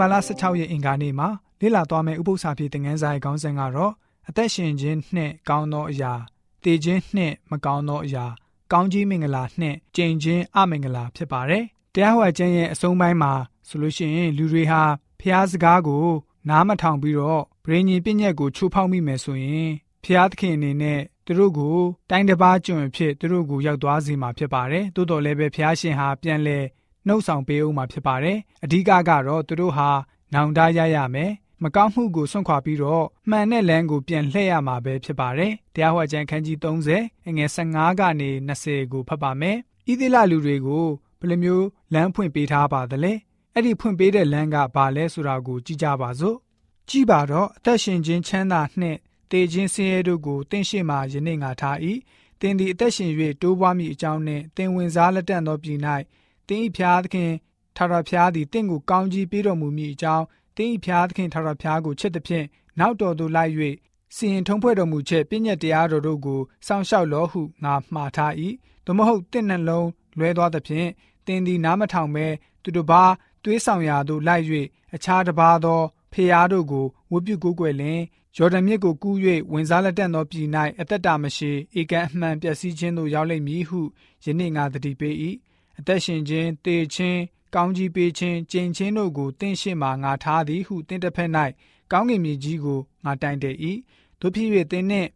[0.00, 1.28] ဘာလ16ရက်အင်္ဂါနေ့မှာ
[1.60, 3.92] လေ့လာသွားမယ့်ဥပုသ္စာပြေသင်ခန်းစာရဲ့ခေါင်းစဉ်ကတော့
[4.28, 6.12] အသက်ရှင်ခြင်းနှင့်ကောင်းသောအရာ
[6.62, 8.26] တည်ခြင်းနှင့်မကောင်းသောအရာ
[8.72, 11.64] ကောင်းကြီးမင်္ဂလာနှင့်ကြင်ခြင်းအမင်္ဂလာဖြစ်ပါတယ်။
[11.94, 13.32] တရားဟောခြင်းရဲ့အဆုံးပိုင်းမှာ
[13.68, 14.82] ဆိုလို့ရှိရင်လူတွေဟာ
[15.20, 16.06] ဖျားစကားကို
[16.48, 19.70] နားမထောင်ပြီးတော့ဗြိဉ္ဉ်ပြည့်ညက်ကိုချိုးဖောက်မိမယ်ဆိုရင်
[20.04, 21.78] ဖျားသခင်အနေနဲ့သူတို့ကို
[22.10, 26.58] တိုင်းတစ်ပါးကျွံဖြစ်သူတို့ကိုရောက်သွားစေမှာဖြစ်ပါတယ်။သို့တော်လည်းပဲဖျားရှင်ဟာပြန်လဲ
[27.06, 29.88] နှုတ်ဆောင်ပေးဦးမှာဖြစ်ပါတယ်။အဓိကကတော့သူတို့ဟာ
[30.34, 31.30] နောင်တရရမယ်။
[31.62, 39.56] မကောင်းမှုကိုစွန့်ခွာပြီးတော့မှန်တဲ့လမ်းကိုပြန်လှည့်ရမှာပဲဖြစ်ပါတယ်။တရားဟောကြံခန်းကြီး30အငယ်15ကနေ20ကိုဖတ်ပါမယ်။
[39.90, 40.86] ဤသီလလူတွေကို
[41.20, 43.12] ဘယ်လိုမျိုးလမ်းဖွင့်ပေးထားပါသလဲ။
[43.54, 46.36] အဲ့ဒီဖွင့်ပေးတဲ့လမ်းကဘာလဲဆိုတာကိုကြည့်ကြပါစို့။
[46.88, 48.98] ကြည့်ပါတော့အသက်ရှင်ခြင်းချမ်းသာနှင့်
[49.30, 51.76] တေခြင်းဆင်းရဲတို့ကိုတင့်ရှိမှယနေ့ငါထား၏။
[52.40, 53.10] တင်ဒီအသက်ရှင်၍
[53.42, 55.78] တိုးပွားမိအကြောင်းနှင့်တင်ဝင်စားလက်တန့်သောပြည်၌
[56.50, 57.30] တင်းဤဖျားသခင်
[57.76, 60.24] ထာဝရဖျားသည်တင့်ကိုကောင်းကြီးပေးတော်မူမည်အကြောင်း
[60.56, 62.46] တင်းဤဖျားသခင်ထာဝရဖျားကိုချစ်သည်ဖြင့်
[62.78, 63.52] နောက်တော်သို့လိုက်၍
[64.16, 68.32] စီရင်ထုံးဖွဲ့တော်မူချက်ပြည့်ညက်တရားတော်တို့ကိုစောင့်ရှောက်လောဟုငါမှားထား၏
[68.84, 69.88] သို့မဟုတ်တင့်နှလုံး
[70.18, 70.88] လွဲသွားသဖြင့်
[71.26, 72.26] တင်းသည်နားမထောင်ဘဲ
[72.62, 73.02] သူတို့ဘာ
[73.44, 74.44] တွေးဆောင်ရာသို့လိုက်၍
[74.94, 75.80] အခြားတစ်ပါးသော
[76.12, 78.00] ဖျားတို့ကိုဝတ်ပြုကိုးကွယ်လင်
[78.36, 79.16] ယော်ဒန်မြစ်ကိုကူး၍
[79.52, 80.48] ဝင်စားလက်တန့်သောပြည်၌
[80.80, 83.80] အသက်တာမရှိဧကန်အမှန်ပျက်စီးခြင်းသို့ရောက်လိမ့်မည်ဟု
[84.24, 85.14] ယနေ့ငါတတိပေး၏
[85.80, 87.20] အသက်ရှင်ခြင်းတေခြင်း
[87.54, 91.30] ကောင်းကြီးပေးခြင်းကြင်ချင်းတို့ကိုတင့်ရှိမှငါထားသည်ဟုတင့်တစ်ဖက်၌
[91.92, 93.56] ကောင်းကင်မြေကြီးကိုငါတိုင်တယ်၏
[94.20, 95.08] တို့ဖြစ်၍တင်းနှင့်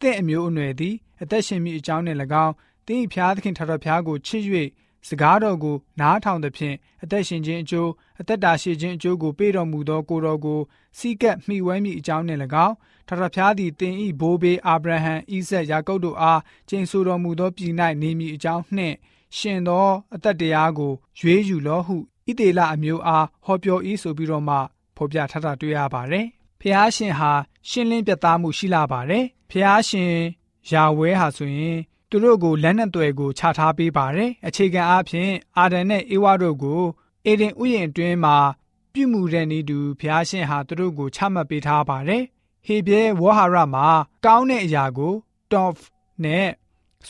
[0.00, 2.54] တင့်အမျိုးအနွယ်သည်အသက်ရှင်မိအကြောင်းနှင့်၎င်း
[2.86, 4.42] တင်း၏ဖျားသခင်ထာတော်ဖျားကိုချစ်၍
[5.08, 7.90] စကားတော်ကိုနားထောင်သဖြင့်အသက်ရှင်ခြင်းအကျိုး
[8.20, 10.60] အသက်တာရှိခြင်းအကျိုးကိုပေးတော်မူသောကိုတော်ကို
[10.98, 12.74] စီးကပ်မိဝဲမိအကြောင်းနှင့်၎င်း
[13.08, 18.96] ထာတော်ဖျားသည်တင်ဤဘိုးဘေးအာဗြဟံဣဇက်ယာကုပ်တို့အားကျင့်ဆိုတော်မူသောပြည်၌နေမိအကြောင်းနှင့်
[19.36, 21.96] ရှင်သောအသက်တရားကိုရွေးယူလောဟု
[22.28, 24.56] ဣတေလအမျိုးအားဟောပြော၏ဆိုပြီးတော့မှ
[24.96, 26.26] ဖော်ပြထားတာတွေ့ရပါတယ်။
[26.60, 27.32] ဖျားရှင်ဟာ
[27.68, 30.14] ရှင်းလင်းပြသမှုရှိလာပါတယ်။ဖျားရှင်
[30.70, 31.78] ယာဝဲဟာဆိုရင်
[32.10, 36.82] သူတို့ကိုလက်နက်တွေကိုခြာထားပေးပါတယ်။အခြေခံအားဖြင့်အာဒန်နဲ့အေဝါတို့ကို
[37.26, 38.36] အေဒင်ဥယျာဉ်အတွင်းမှာ
[38.92, 42.22] ပြုမှုတဲ့နေသူဖျားရှင်ဟာသူတို့ကိုချမှတ်ပေးထားပါတယ်။
[42.66, 43.86] ဟေဘဲဝဟာရမှာ
[44.24, 45.14] ကောင်းတဲ့အရာကို
[45.52, 45.74] top
[46.24, 46.46] နဲ့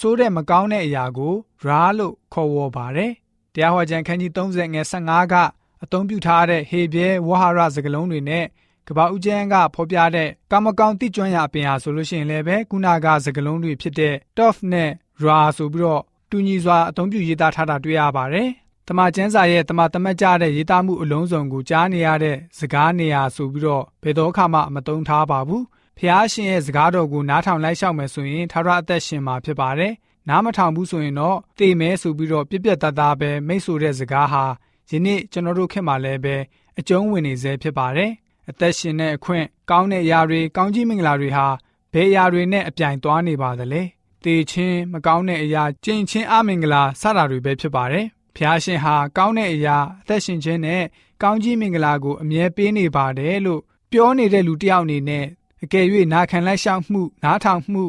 [0.00, 1.34] စိုးတဲ့မကောင်းတဲ့အရာကို
[1.64, 3.12] ရာလို့ခေါ်ဝေါ်ပါတယ်။
[3.54, 5.34] တရားဟောကြံခန်းကြီး30ငယ်15က
[5.82, 8.44] အသုံးပြုထားတဲ့ဟေဘဲဝဟာရစကားလုံးတွေနဲ့
[8.88, 14.90] ကဘာဦးကျန်းကဖော်ပြတဲ့ကာမကောင်တိကျွမ်းရအပင်ဟာဆိုလို့ရှိရင်လည်းပဲခုနကစကားလုံးတွေဖြစ်တဲ့ tough နဲ့
[15.24, 18.48] ra ဆိုပြီးတော့တူညီစွာအသုံးပြုရေးသားထားတာတွေ့ရပါတယ်။
[18.88, 25.62] တမချန်းစာရဲ့တမတမတ်ကြတဲ့ရေးသားမှုအလုံးစုံကိုကြားနေရတဲ့စကားနေရာဆိုပြီးတော့ဘယ်တော့မှမသုံးထားပါဘူး။
[25.98, 29.92] ဖះရှင်ရဲ့စကားတော်ကိုနားထောင်လိုက်ရှောက်မယ်ဆိုရင်ထာဝရအသက်ရှင်မှာဖြစ်ပါတယ်။
[30.28, 34.44] နားမထောင်ဘူးဆိုရင်တော့တေမဲဆိုပြီးတော့ပြက်ပြက်သားသားပဲမိတ်ဆိုတဲ့စကားဟာ
[34.90, 36.36] ယနေ့ကျွန်တော်တို့ခင်မှာလည်းပဲ
[36.78, 38.10] အကျုံးဝင်နေစေဖြစ်ပါတယ်။
[38.50, 41.46] အသက်ရှင်တဲ့အခွင့်ကောင်းတဲ့အရာတွေကောင်းကြီးမင်္ဂလာတွေဟာ
[41.92, 43.82] ဘယ်အရာတွေနဲ့အပြိုင်သွားနေပါသလဲ။
[44.24, 48.06] တေချင်းမကောင်းတဲ့အရာကြင်ချင်းအမင်္ဂလာစတာတွေပဲဖြစ်ပါတယ်။
[48.36, 50.82] ဖျားရှင်ဟာကောင်းတဲ့အရာအသက်ရှင်ခြင်းနဲ့
[51.22, 53.60] ကောင်းကြီးမင်္ဂလာကိုအမြဲပေးနေပါတယ်လို့
[53.90, 55.26] ပြောနေတဲ့လူတစ်ယောက်အနေနဲ့
[55.64, 57.84] အကယ်၍နာခံလိုက်ရှောက်မှုနားထောင်မှု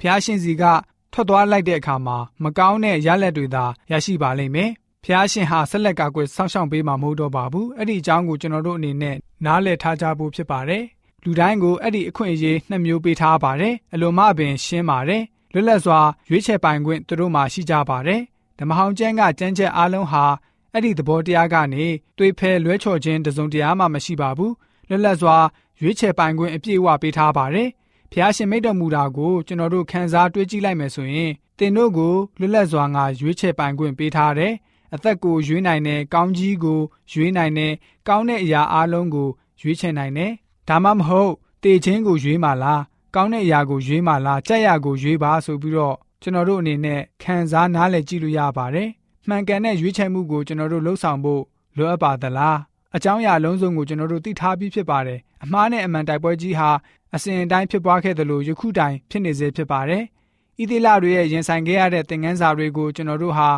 [0.00, 0.64] ဖျားရှင်စီက
[1.12, 4.70] ထွက်သွားလိုက်တဲ့အခါမှာမကောင်းတဲ့ရလက်တွေသာရရှိပါလိမ့်မယ်။
[5.04, 10.84] ဖျားရှင်ဟာဆက်လက်ကာကွယ်စောင့်ရှောက်ပေးမှာမဟုတ်တော့ပါဘူး။အဲ့ဒီအကြောင်းကိုကျွန်တော်တို့အနေနဲ့နားလည်ထားကြဖို့ဖြစ်ပါတယ်။
[11.24, 15.22] လူတိုင်းကိုအဲ့ဒီအခွင့်အရေးနှစ်မျိုးပေးထားပါတယ်။အလိုမပင်ရှင်းပါတယ်။
[15.52, 16.00] လွတ်လပ်စွာ
[16.30, 18.20] ရွေးချယ်ပိုင်ခွင့်သူတို့မှာရှိကြပါတယ်။
[18.58, 20.24] ဓမ္မဟောင်ကျမ်းကကြမ်းကြက်အားလုံးဟာ
[20.72, 21.84] အဲ့ဒီသဘောတရားကနေ
[22.18, 24.52] တွေးဖဲလွဲချော်ခြင်းတစုံတရာမှမရှိပါဘူး။
[24.88, 25.36] လွတ်လပ်စွာ
[25.80, 27.68] ရွေးချယ်ပိုင်ခွင့်အပြည့်အဝပေးထားပါတယ်။
[28.12, 34.52] ဖျားရှင်မိတ်တော်မူတာကိုကျွန်တော်တို့ခန်းစားတွေးကြည့်လိုက်မယ်ဆိုရင်တင်တို့ကိုလွတ်လပ်စွာငါရွေးချယ်ပိုင်ခွင့်ပေးထားတယ်။
[34.94, 36.80] အသက်ကိုရွေးနိုင်တဲ့ကောင်းကြီးကို
[37.12, 37.72] ရွေးနိုင်တဲ့
[38.08, 39.28] ကောင်းတဲ့အရာအလုံးကို
[39.60, 40.32] ရွေးချယ်နိုင်တယ်။
[40.68, 41.32] ဒါမှမဟုတ်
[41.62, 42.82] တေချင်းကိုရွေးမှလား
[43.14, 48.88] ကောင်းတဲ့အရာကိုရွေးမှလားကြက်ရကိုရွေးပါဆိုပြီးတော့ကျွန်တော်တို့အနေနဲ့ခံစားနားလည်ကြည့်လို့ရပါတယ်။
[49.28, 51.42] မှန်ကန်တဲ့ရွေးချယ်မှုကိုကျွန်တော်တို့လှုပ်ဆောင်ဖို့
[51.76, 52.58] လိုအပ်ပါသလား။
[52.96, 56.70] အကြောင်းအရာလုံးစုံကိုကျွန်တော်တို့သိထားပြီးဖြစ်ပါတယ်။အမှားနဲ့အမှန်တိုက်ပွဲကြီးဟာ
[57.14, 60.02] အစဉ်အတိုင်းဖြစ်ပွားခဲ့သလိုယခုတိုင်ဖြစ်နေစေဖြစ်ပါတယ်။
[60.62, 63.48] ဤသီလတွေရဲ့ရင်ဆိုင်ခဲ့ရတဲ့သင်ခန်းစာတွေကိုကျွန်တော်တို့ဟာ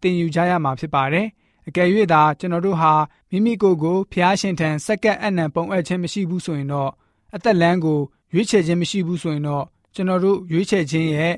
[0.00, 1.26] သင်ယူကြရမှာဖြစ်ပါတယ်။
[1.68, 2.92] အကယ်၍သာကျွန်တော်တို့ဟာ
[3.30, 6.90] မိမိကိုယ်ကိုဖျားရှင်ထံစက္ကပ်အနံပုံအပ်ခြင်းမရှိဘူးဆိုရင်တော့
[7.34, 8.00] အသက်လန်းကို
[8.34, 11.34] ရွေးချယ်ခြင်းမရှိဘူးဆိုရင်တော့ကျွန်တော်တို့ရွေးချယ်ခြင်းရဲ့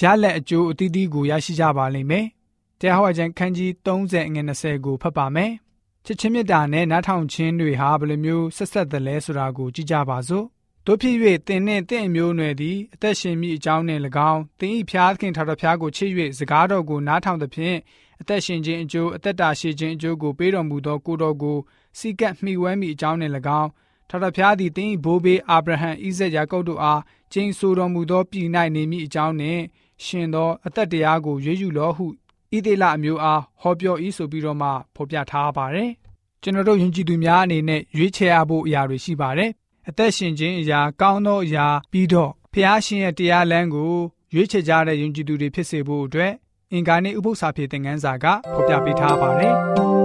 [0.00, 2.26] ရလက်အကျိုးအသီးသီးကိုရရှိကြပါလိမ့်မယ်။
[2.80, 5.52] တရားဟောခြင်းခန်းကြီး30ငွေ20ကိုဖတ်ပါမယ်။
[6.06, 10.46] ချစ်ချင်းမြတ်တာနဲ့နားထောင်ခြင်းတွေဟာဘယ်လိုမျိုးဆက်ဆက်သလဲဆိုတာကိုကြည့်ကြပါစို့
[10.86, 11.16] တို့ဖြစ်၍
[11.46, 17.76] သင်နှင့်တင့်အမျိုးအနွယ်သည်အသက်ရှင်မိအကြောင်းနှင့်၎င်းသင်၏ဖျားသခင်ထာတော်ဖျားကိုချစ်၍စကားတော်ကိုနားထောင်သဖြင့်
[18.20, 21.58] အသက်ရှင်ခြင်းအကျိုးအသက်တာရှည်ခြင်းအကျိုးကိုပေးတော်မူသောကိုတော်ကို
[21.98, 23.70] စီကပ်မှီဝဲမိအကြောင်းနှင့်၎င်း
[24.08, 27.00] ထာဝရဘုရားသည်တင်းဘိုးဘေးအာဗြဟံဣဇက်ယာကုပ်တို့အား
[27.32, 29.62] ကျင့်ဆိုတော်မူသောပြည်၌နေမိအကြောင်းနှင့်
[30.04, 32.06] ရှင်သောအသက်တရားကိုရွေးယူလောဟု
[32.56, 35.90] ဣသေလအမျိုးအားဟောပြော၏ဆိုပြီးတော့မှဖော်ပြထားပါတယ်။
[36.42, 39.50] ကျွန်တော်တို့ယဉ်ကျေးသူများအနေနဲ့ရွေးချယ်ရဖို့အရာတွေရှိပါတယ်။
[39.88, 43.94] အသက်ရှင်ခြင်းအရာကောင်းသောအရာပြီးတော့ဖះရှင်ရဲ့တရားလမ်းကို
[44.34, 46.32] ရွေးချယ်ကြတဲ့ယဉ်ကျေးသူတွေဖြစ်စေဖို့အတွက်
[46.72, 49.54] အင်္ဂါနေ့ဥပုသ္စာပြေသင်ခန်းစာကဖော်ပြပေးထားပါတယ်။